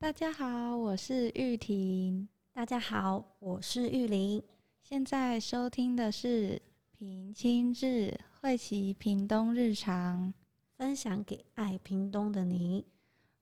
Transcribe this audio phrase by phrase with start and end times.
[0.00, 2.26] 大家好，我是玉婷。
[2.54, 4.42] 大家好，我是玉玲。
[4.82, 6.60] 现在收听的是
[6.96, 10.32] 平清日会齐屏东日常，
[10.78, 12.86] 分享给爱屏东的你。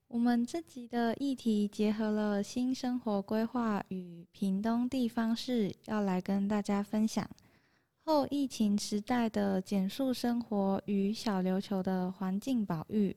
[0.09, 7.27] 我们这集的议题结合了新生活规划与屏东地方事，要来跟大家分享
[8.03, 13.15] 后疫情时代的减速生活与小琉球的环境保育。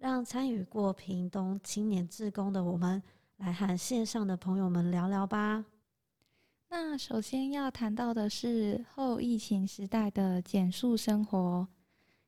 [0.00, 3.02] 让参与过屏东青年志工的我们，
[3.36, 5.66] 来和线上的朋友们聊聊吧。
[6.70, 11.68] 那首先要谈到的是后疫情时代的减速生活。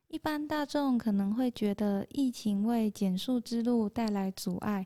[0.07, 4.85] 一般大众可能会觉得疫情为减速之路带来阻碍，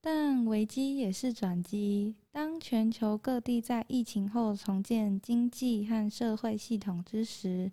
[0.00, 2.16] 但危机也是转机。
[2.30, 7.70] 当全球各地在疫情后重建经济和社会系统之时，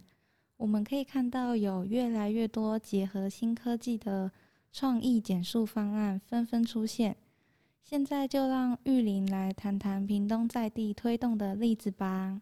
[0.58, 4.30] 我们可以看到有越来越多结合新科技的。
[4.72, 7.18] 创意减速方案纷纷出现，
[7.84, 12.42] 现在就让玉林来谈谈屏东在地推动的例子吧。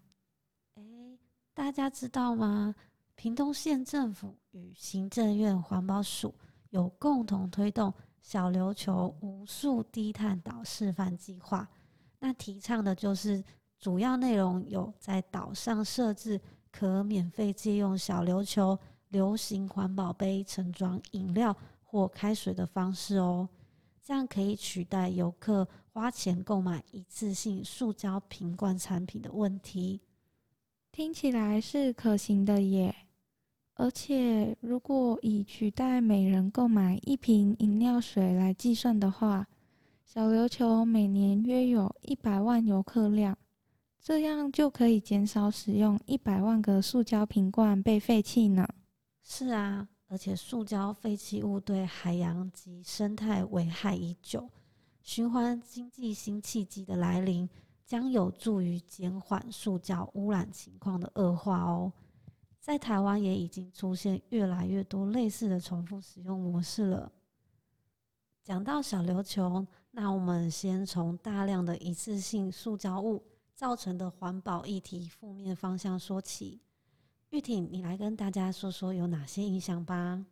[0.76, 1.18] 诶，
[1.54, 2.76] 大家知道吗？
[3.16, 6.36] 屏东县政府与行政院环保署
[6.70, 11.68] 有共同推动小琉球无数低碳岛示范计划。
[12.20, 13.44] 那提倡的就是
[13.80, 16.40] 主要内容有在岛上设置
[16.72, 18.78] 可免费借用小琉球
[19.10, 21.56] 流行环保杯盛装饮料。
[21.90, 23.48] 或开水的方式哦，
[24.04, 30.02] 这样可以取代游客花钱购买一次性塑胶瓶罐产品的问题。
[30.92, 32.94] 听起来是可行的耶！
[33.76, 39.48] 而且，如果以取代每人购买一瓶饮料水来计算的话，
[40.04, 43.38] 小琉球每年约有一百万游客量，
[44.02, 48.68] 这样就可以减少使用一百万个塑胶瓶罐被废弃呢。
[49.22, 49.88] 是啊。
[50.10, 54.50] 而且，塑胶废弃物对海洋及生态危害已久，
[55.02, 57.50] 循环经济新契机的来临，
[57.86, 61.92] 将有助于减缓塑胶污染情况的恶化哦。
[62.62, 67.12] 在台湾也已经出现越来越多类似的重复使用模式了。
[68.44, 73.22] 讲到小琉球，那我们先从大量的一次性塑胶物
[73.54, 76.62] 造成的环保议题负面方向说起。
[77.32, 80.26] 玉婷，你来跟大家说说有哪些影响吧。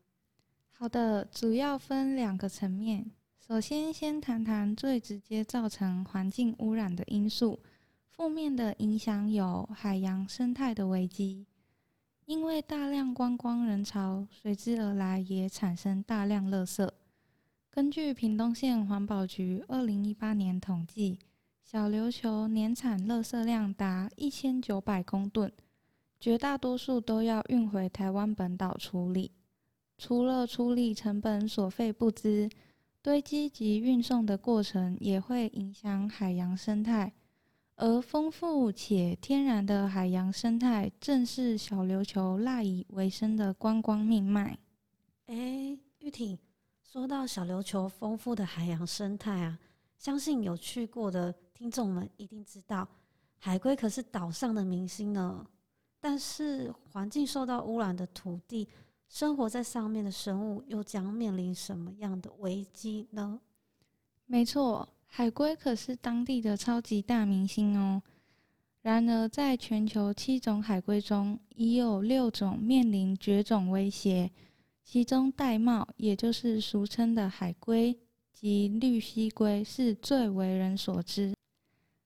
[0.71, 3.11] 好的，主要分两个层面。
[3.45, 7.59] 首先，先谈谈最直接造成环境污染的因素。
[8.07, 11.45] 负面的影响有海洋生态的危机，
[12.25, 16.89] 因为大量观光人潮随之而来，也产生大量垃圾。
[17.69, 21.19] 根据屏东县环保局二零一八年统计，
[21.61, 25.51] 小琉球年产垃圾量达一千九百公吨。
[26.19, 29.31] 绝大多数都要运回台湾本岛处理，
[29.97, 32.51] 除了处理成本所费不赀，
[33.01, 37.13] 堆积及运送的过程也会影响海洋生态。
[37.77, 44.57] 而丰富且天然的海洋生态，正是小琉球赖以为生的观光命脉。
[45.25, 46.39] 哎，玉婷，
[46.89, 49.59] 说到小琉球丰富的海洋生态啊，
[49.97, 52.87] 相信有去过的听众们一定知道，
[53.37, 55.45] 海龟可是岛上的明星呢。
[56.07, 58.67] 但是，环境受到污染的土地，
[59.09, 63.41] 生活在上面的生物又将面临什么样的危机呢？
[64.27, 68.03] 没错，海龟可是当地的超级大明星哦。
[68.83, 74.29] 然而，在全球七种海龟中，已有六种面临绝种威胁，
[74.83, 77.97] 其中玳瑁，也就是俗称的海龟
[78.31, 81.33] 及绿蜥龟，是最为人所知。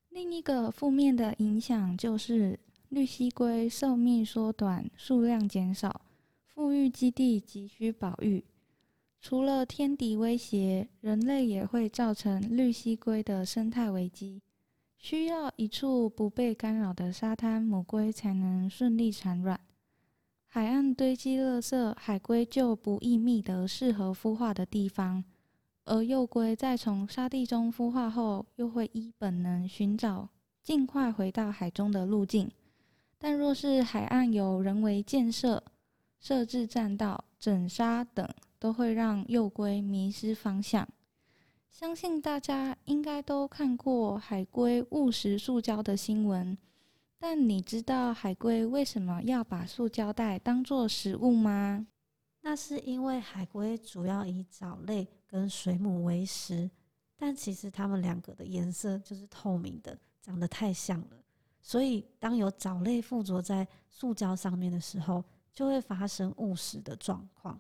[0.08, 2.58] 另一个负面的影响就是。
[2.90, 6.02] 绿蜥龟寿命缩短，数量减少，
[6.44, 8.44] 富裕基地急需保育。
[9.22, 14.42] 除了天敌威胁，人类也会造成绿蜥龟的生态危机。
[14.98, 19.60] 需要一处不被干扰的沙滩，母龟才能顺利产卵。
[20.48, 25.24] 海岸堆积垃圾，海龟就不易觅得适合孵化的地方。
[25.86, 30.30] 而幼龟在从沙地中孵化后，又会依本能寻找
[30.64, 32.50] 尽快回到海中的路径。
[33.22, 35.62] 但若是海岸有人为建设、
[36.20, 38.28] 设置栈道、整沙等，
[38.58, 40.88] 都会让幼龟迷失方向。
[41.70, 46.58] 相信大家应该都看过海龟误食塑胶的新闻，
[47.18, 51.88] 但你知道海龟为什么要把塑胶袋当做食物吗？
[52.42, 56.72] 那是因为海龟主要以藻类跟水母为食，
[57.18, 61.18] 但其实它们两个的颜色就是透明的，长得太像了。
[61.62, 65.24] 所以，当有藻类附着在塑胶上面的时候，
[65.54, 67.60] 就会发生误食的状况。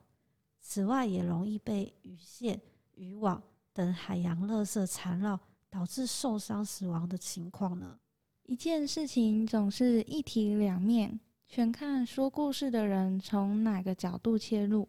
[0.61, 2.59] 此外，也容易被鱼线、
[2.95, 3.41] 渔网
[3.73, 7.99] 等海洋垃圾缠绕，导致受伤死亡的情况呢？
[8.43, 14.87] 一件事情总是一体两面，全看说故事的人从哪个角度切入。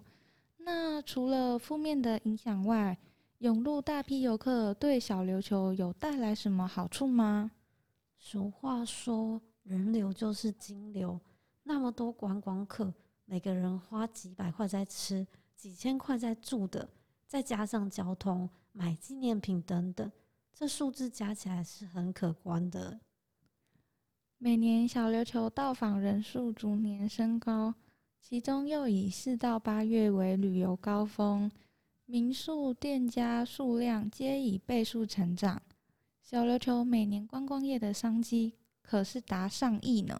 [0.58, 2.96] 那除了负面的影响外，
[3.38, 7.50] 涌入大批游客对小琉球有带来什么好处吗？
[8.22, 11.18] 俗话说，人流就是金流。
[11.62, 12.92] 那么多观光客，
[13.24, 15.26] 每个人花几百块在吃，
[15.56, 16.86] 几千块在住的，
[17.26, 20.12] 再加上交通、买纪念品等等，
[20.52, 23.00] 这数字加起来是很可观的。
[24.36, 27.74] 每年小琉球到访人数逐年升高，
[28.20, 31.50] 其中又以四到八月为旅游高峰。
[32.04, 35.62] 民宿店家数量皆以倍数成长，
[36.30, 40.16] 小琉球每年观光业的商机可是达上亿呢。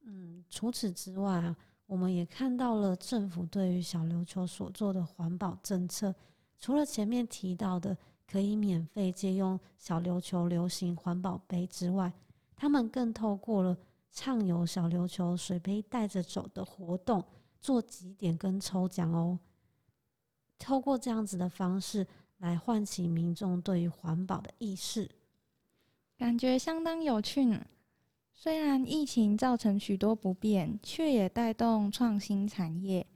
[0.00, 1.54] 嗯，除此之外啊，
[1.84, 6.14] 我们也看到了政府对于小琉球所做的环保政策。
[6.58, 7.94] 除了前面提到的
[8.26, 12.10] 可以免费借用小琉球流行环保杯之外，
[12.56, 13.76] 他们更透过了
[14.10, 17.22] 畅游小琉球水杯带着走的活动，
[17.60, 19.38] 做集点跟抽奖哦。
[20.58, 22.06] 透过这样子的方式
[22.38, 25.06] 来唤起民众对于环保的意识，
[26.16, 27.66] 感觉相当有趣呢。
[28.32, 33.06] 虽然疫情造成许多不便，却也带动创新产业，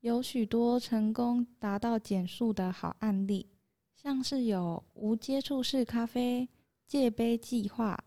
[0.00, 3.46] 有许多成功达到减速的好案例，
[3.94, 6.48] 像是有无接触式咖啡
[6.86, 8.02] 借杯计划、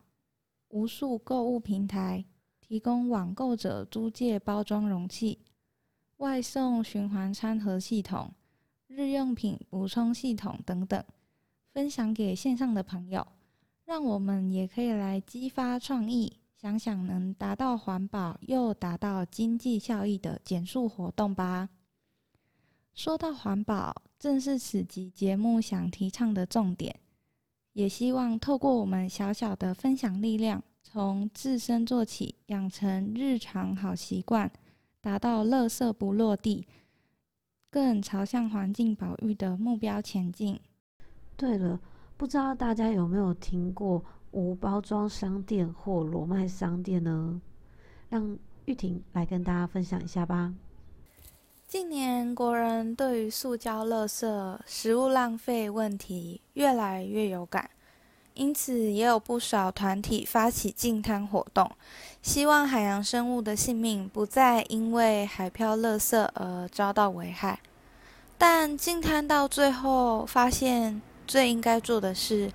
[0.69, 2.25] 无数购物平台
[2.61, 5.39] 提供网购者租借包装容器、
[6.17, 8.33] 外送循环餐盒系统。
[8.87, 11.03] 日用品补充系统等等，
[11.71, 13.25] 分享给线上的朋友，
[13.89, 21.69] 让我们也可以来激发创意，想想能达到环保又达到经济效益的减速活动吧。
[22.93, 26.99] 说到环保，正是此集节目想提倡的重点，
[27.73, 34.51] 也希望透过我们小小的分享力量，从自身做起，养成日常好习惯，
[35.01, 36.67] 达到垃圾不落地。
[37.71, 40.59] 更朝向环境保育的目标前进。
[41.35, 41.79] 对了，
[42.19, 47.39] 不知道大家有没有听过无包装商店或裸卖商店呢？
[48.09, 50.53] 让玉婷来跟大家分享一下吧。
[51.65, 57.69] 近年国人对于塑胶垃圾、食物浪费问题越来越有感，
[58.33, 61.71] 因此也有不少团体发起净摊活动，
[62.21, 67.61] 希望海洋生物的性命不再因为海漂垃圾而遭到危害。
[68.37, 72.51] 但净摊到最后发现，最应该做的是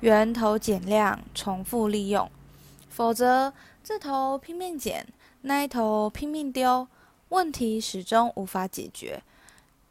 [0.00, 2.30] 源头减量、重复利用，
[2.90, 3.50] 否则
[3.82, 5.06] 这头拼命捡，
[5.40, 6.86] 那一头拼命丢，
[7.30, 9.22] 问题始终无法解决。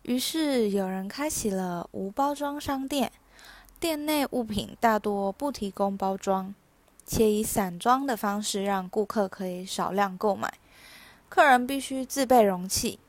[0.03, 3.11] 于是有人开启了无包装商店，
[3.79, 6.53] 店内物品大多不提供包装，
[7.07, 10.53] 且以散装的方式让顾客可以少量购买，
[11.27, 12.99] 客人必须自备容器。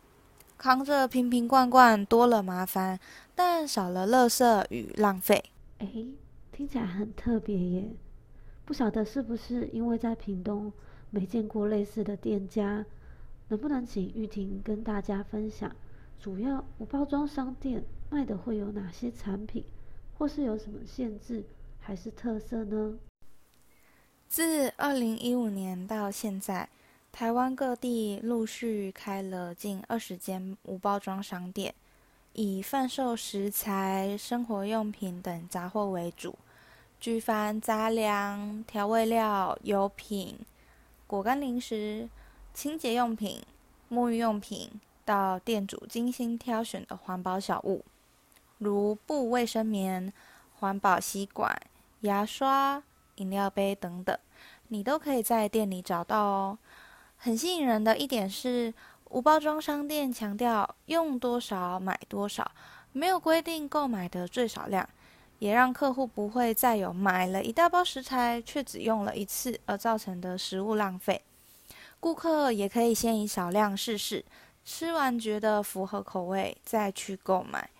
[0.57, 2.99] 扛着瓶瓶罐罐多了麻烦，
[3.39, 5.45] 但少了垃圾与浪费。
[5.79, 5.87] 哎，
[6.51, 7.85] 听起来很特别耶！
[8.65, 10.73] 不晓得是不是因为在屏东
[11.11, 12.85] 没见过类似的店家？
[13.47, 15.71] 能不能请玉婷跟大家分享，
[16.19, 19.63] 主要无包装商店卖的会有哪些产品，
[20.19, 21.45] 或是有什么限制
[21.79, 22.99] 还是特色呢？
[24.27, 26.69] 自二零一五年到现在。
[27.11, 31.75] 台湾各地陆续开了近二十间无包装商店，
[32.33, 36.39] 以贩售食材、生活用品等杂货为主，
[37.01, 40.39] 举凡杂粮、调味料、油品、
[41.07, 42.09] 果干、零食、
[42.55, 43.43] 清洁用品、
[43.91, 44.71] 沐浴用品，
[45.05, 47.85] 到店主精心挑选的环保小物，
[48.59, 50.13] 如布卫生棉、
[50.55, 51.61] 环保吸管、
[52.01, 52.83] 牙刷、
[53.17, 54.17] 饮料杯等等，
[54.69, 56.59] 你都可以在店里找到哦。
[57.17, 58.73] 很吸引人的一点是，
[59.11, 62.51] 无包装商店强调用多少买多少，
[62.93, 64.89] 没有规定购买的最少量，
[65.39, 71.23] 也让客户不会再有买了一大包食材却只用了一次而造成的食物浪费。
[72.01, 74.25] 顾客也可以先以少量试试，
[74.65, 77.71] 吃完觉得符合口味再去购买，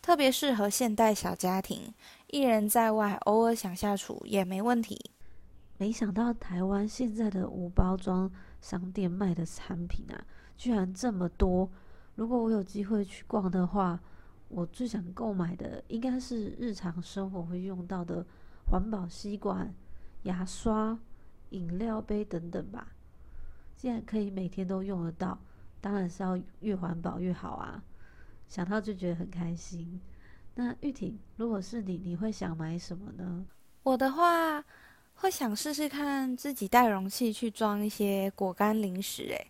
[0.00, 1.92] 特别适合现代小家庭，
[2.28, 5.10] 一人在外偶尔想下厨也没问题。
[5.78, 8.30] 没想到台湾现在的无包装。
[8.60, 11.70] 商店卖的产品啊，居然这么多！
[12.16, 14.00] 如果我有机会去逛的话，
[14.48, 18.26] 我最想购买的应该是日常生活会用到的
[18.66, 19.72] 环保吸管、
[20.24, 20.98] 牙刷、
[21.50, 22.88] 饮料杯等等吧。
[23.76, 25.38] 既然可以每天都用得到，
[25.80, 27.80] 当然是要越环保越好啊！
[28.48, 30.00] 想到就觉得很开心。
[30.56, 33.46] 那玉婷，如果是你，你会想买什么呢？
[33.84, 34.64] 我的话，
[35.20, 39.24] 会想试试看自己带容器去装一些果干零食。
[39.24, 39.46] 诶，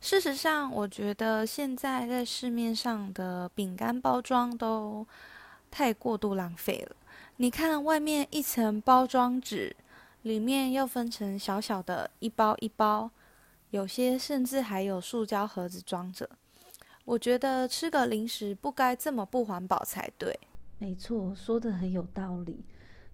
[0.00, 5.06] 事实上，我觉得现在在市面上的饼干包装都
[5.70, 6.96] 太过度浪费了。
[7.36, 9.76] 你看外面一层包装纸，
[10.22, 13.10] 里面又分成小小的一包一包，
[13.70, 16.28] 有些甚至还有塑胶盒子装着。
[17.04, 20.40] 我觉得吃个零食不该这么不环保才对。
[20.78, 22.64] 没错，说的很有道理，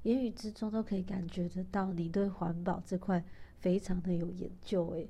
[0.02, 3.22] 言语之中都可以感觉得到你对环保这块
[3.58, 4.88] 非常的有研究。
[4.90, 5.08] 诶。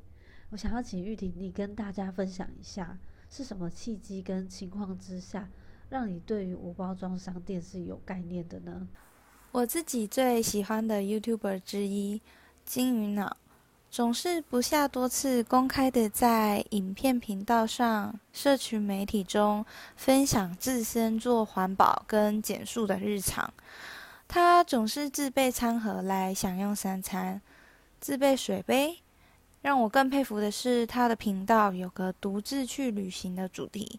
[0.51, 5.47] 我想要请玉婷，你跟大家分享一下，是什么契机跟情况之下，
[5.91, 8.89] 让你对于无包装商店是有概念的呢？
[9.53, 12.23] 我自己最喜欢的 YouTuber 之一
[12.65, 13.37] 金鱼脑，
[13.91, 19.65] 总是不下多次公开的在影片频道上、社群媒体中
[19.97, 23.53] 分享自身做环保跟减速的日常。
[24.29, 27.41] 他总是自备餐盒来享用三餐，
[27.99, 28.99] 自备水杯。
[29.63, 33.99] 让我更佩服的是，他的频道有个独自去旅行的主题，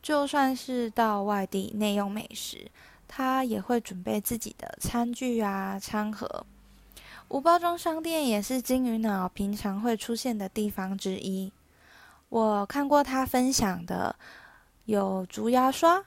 [0.00, 2.70] 就算是到外地内用美食，
[3.06, 6.46] 他也会准备自己的餐具啊、餐盒。
[7.28, 11.52] 无包装商店也是金鱼脑平常会出现的地方之一。
[12.28, 14.14] 我看过他分享的
[14.84, 16.02] 有竹牙刷、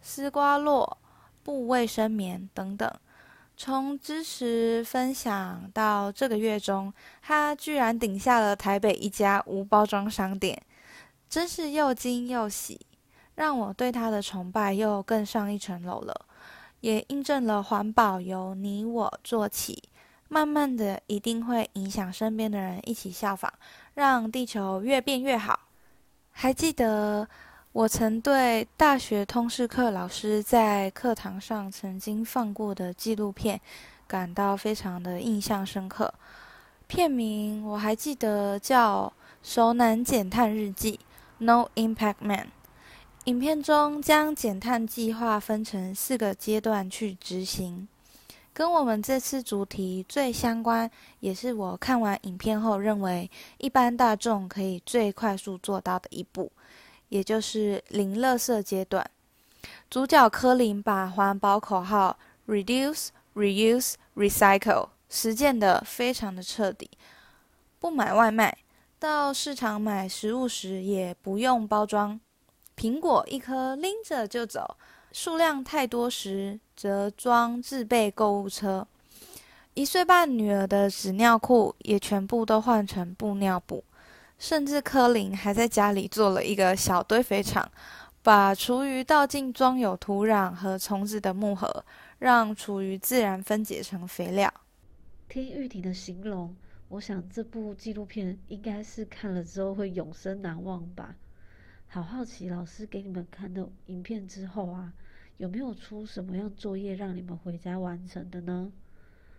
[0.00, 0.98] 丝瓜络、
[1.42, 2.92] 布卫生棉等等。
[3.56, 10.60] 从知识分享到这个月中，他居然顶下了台北一家无包装商店，
[11.28, 12.80] 真是又惊又喜，
[13.36, 16.26] 让我对他的崇拜又更上一层楼了。
[16.80, 19.80] 也印证了环保由你我做起，
[20.28, 23.52] 慢慢的一定会影响身边的人一起效仿，
[23.94, 25.68] 让地球越变越好。
[26.30, 27.28] 还记得。
[27.72, 33.58] 我曾对大学通识课老师在课堂上曾经放过的纪录片
[34.06, 36.12] 感到非常的印象深刻。
[36.86, 39.10] 片名我还记得叫
[39.42, 41.00] 《熟男减碳日记》
[41.44, 42.48] （No Impact Man）。
[43.24, 47.88] 影片中将减碳计划分成四个阶段去执行，
[48.52, 56.52] 跟我们这次主题最相关，也是我看完影片后认为一般大众可以最快速做到的一步。
[57.12, 59.08] 也就是零垃圾阶段，
[59.90, 66.90] 主角柯林把环保口号 “reduce, reuse, recycle” 实践的非常的彻底。
[67.78, 68.56] 不买外卖，
[68.98, 72.18] 到市场买食物时也不用包装，
[72.78, 74.78] 苹果一颗拎着就走，
[75.12, 78.88] 数量太多时则装自备购物车。
[79.74, 83.84] 一岁半女儿的纸尿裤也全部都换成布尿布。
[84.42, 87.70] 甚至柯林还在家里做了一个小堆肥场，
[88.24, 91.84] 把厨余倒进装有土壤和虫子的木盒，
[92.18, 94.52] 让厨余自然分解成肥料。
[95.28, 96.56] 听玉婷的形容，
[96.88, 101.14] 我想这部纪录片应该是看了之后会永生难忘吧。
[101.86, 104.92] 好好奇，老师给你们看的影片之后啊，
[105.36, 108.72] 有没有出什么样作业让你们回家完成的呢？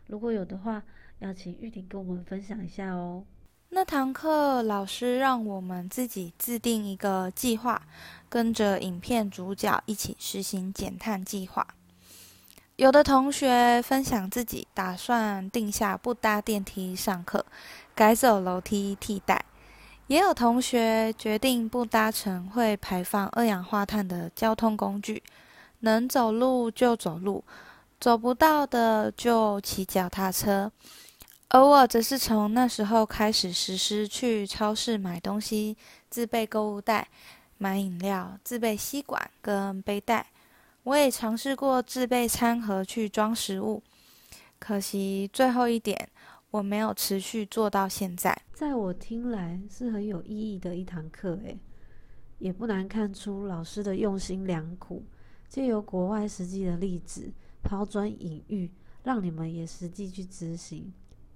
[0.08, 0.82] 如果有的话，
[1.20, 3.26] 要请玉婷跟我们分享一下哦。
[3.76, 7.82] 那堂课老师让我们自己制定一个计划，
[8.30, 11.66] 跟着影片主角一起实行减碳计划。
[12.76, 17.44] 有的同学分享自己打算定下不搭电梯上课，
[17.96, 19.40] 改走楼梯替代；
[20.06, 25.24] 也有同学决定不搭乘会排放二氧化碳的交通工具，
[25.80, 27.44] 能走路就走路，
[28.00, 30.72] 走不到的就骑脚踏车。
[31.54, 35.78] 而我则是从那时候开始实施去超市买东西
[36.10, 37.08] 自备购物袋，
[37.60, 40.26] 买饮料自备吸管跟背带。
[40.82, 43.84] 我也尝试过自备餐盒去装食物，
[44.58, 46.10] 可惜最后一点
[46.50, 48.36] 我没有持续做到现在。
[48.52, 51.60] 在我听来是很有意义的一堂课，诶，
[52.40, 55.04] 也不难看出老师的用心良苦，
[55.48, 57.32] 借由国外实际的例子
[57.62, 58.72] 抛砖引玉，
[59.04, 60.92] 让你们也实际去执行。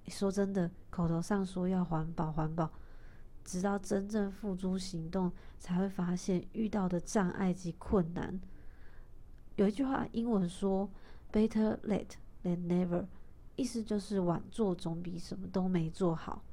[0.07, 2.71] 说真的，口头上说要环保环保，
[3.43, 8.39] 直到真正付诸行动，才会发现遇到的障碍及困难。
[9.55, 10.89] 有一句话，英文说
[11.31, 13.05] “better late than never”，
[13.55, 16.43] 意思就是晚做总比什么都没做好。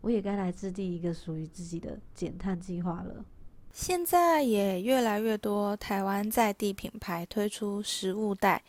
[0.00, 3.24] 我也该来制定一个属于自己的减碳计划了。
[3.72, 8.62] 现在也越来越多台湾在地品牌推出食物袋。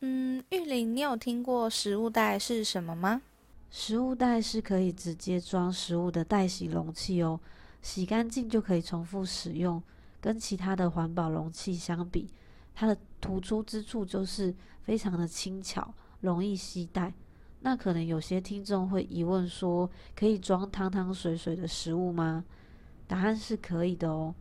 [0.00, 3.22] 嗯，玉林，你有听过食物袋是什么吗？
[3.70, 7.38] 食物袋是可以直接装食物的袋洗容器哦，
[7.82, 9.82] 洗干净就可以重复使用。
[10.20, 12.28] 跟其他的环保容器相比，
[12.74, 17.12] 它的突出之处就是非常的轻巧，容易携带。
[17.60, 22.44] 那可能有些听众会疑问说，可以装汤汤水水的食物吗？
[23.06, 24.34] 答案是可以的哦。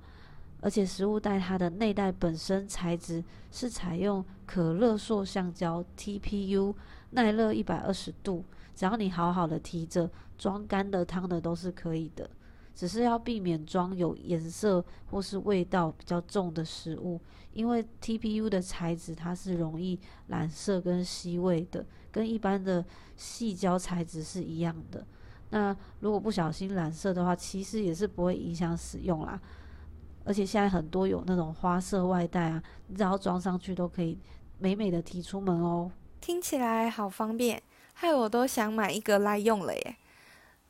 [0.62, 6.74] 而且食物袋它的内袋本身材质是采用可热塑橡胶 TPU，
[7.12, 8.44] 耐热一百二十度，
[8.78, 10.08] 只要你好好的提着，
[10.38, 12.30] 装干的汤的都是可以的。
[12.76, 17.20] 只是要避免装有颜色或是味道比较重的食物，
[17.52, 25.04] 因为 TPU 的材质它是容易染色跟吸味的，跟一般的细胶材质是一样的。
[25.50, 29.42] 那如果不小心染色的话，其实也是不会影响使用啦。
[30.24, 34.20] 而且现在很多有那种花色外带啊，你只要装上去都可以
[34.60, 35.92] 美美的提出门哦。
[36.22, 37.60] 听起来好方便，
[38.00, 39.96] 害我都想买一个来用了耶。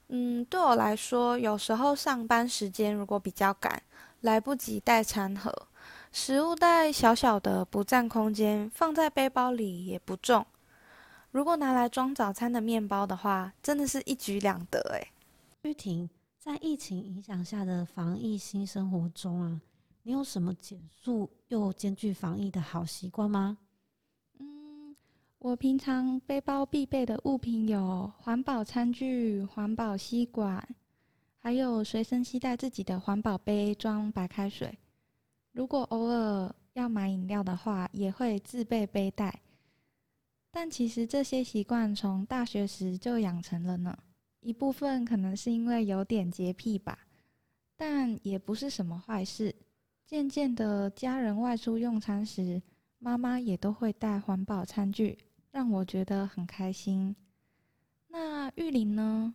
[0.08, 3.84] 嗯，对我来说，有时候上班时间如果比较赶，
[4.22, 5.68] 来不及带餐盒，
[6.14, 10.46] 食物袋小小的不占空间，放在背包里也不重。
[11.32, 15.10] 如果拿来装早餐的面包的话，真的是一举两得诶。
[15.64, 19.62] 玉婷，在疫情影响下的防疫新生活中啊，
[20.04, 23.58] 你有什么减速又兼具防疫的好习惯吗？
[25.40, 30.68] 我平常背包必备的物品有环保餐具、环保吸管，
[31.38, 34.76] 还有随身携带自己的环保杯装白开水。
[35.52, 39.42] 如果偶尔要买饮料的话，也会自备背带。
[40.52, 43.96] 但其实这些习惯从大学时就养成了呢。
[44.40, 46.98] 一部分可能是因为有点洁癖吧，
[47.76, 49.56] 但也不是什么坏事。
[50.06, 52.62] 渐渐的，家人外出用餐时，
[52.98, 55.18] 妈妈也都会带环保餐具。
[55.58, 57.16] 让我觉得很开心。
[58.10, 59.34] 那玉林呢？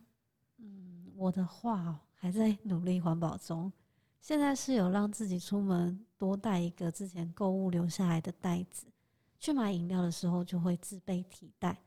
[0.55, 3.69] 嗯，我的话还在努力环保中。
[4.21, 8.85] 现在是有让自己出门多带一个之前购物留下来的袋子，
[9.37, 11.77] 去买饮料的时候就会自备提袋。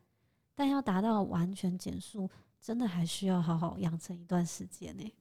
[0.55, 2.29] 但要达到完全减速，
[2.61, 5.15] 真的还需要好好养成一段时间呢。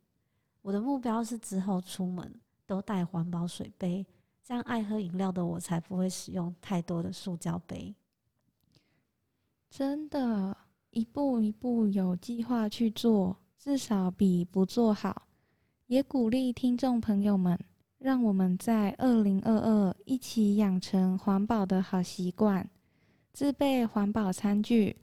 [0.62, 4.06] 我的目标是之后出门都带环保水杯，
[4.44, 7.96] 这样爱喝饮料的我才不会使用太多的塑胶杯。
[9.70, 10.56] 真的，
[10.92, 15.24] 一步一步有计划去做，至少比不做好。
[15.88, 17.60] 也鼓励听众朋友们，
[18.00, 22.68] 让我们在二零二二一起养成环保的好习惯，
[23.34, 24.96] 自备环保餐具，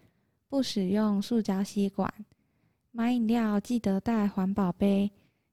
[0.49, 2.13] 不使用塑胶吸管，
[2.91, 5.11] 买饮料记得带环保杯，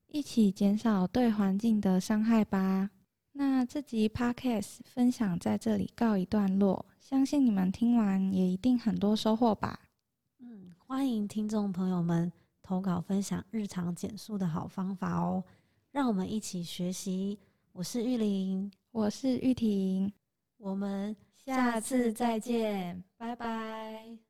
[0.08, 2.89] 一起减少对环境的伤害吧。
[3.34, 6.86] 那这集 podcast 分享在这里告一段落。
[7.10, 9.80] 相信你们听完也一定很多收获吧。
[10.38, 15.43] 嗯，欢迎听众朋友们投稿分享日常减速的好方法哦，
[15.89, 17.39] 让我们一起学习。
[17.72, 20.13] 我是玉玲，我是玉婷，
[20.58, 24.29] 我们下次再见，拜拜。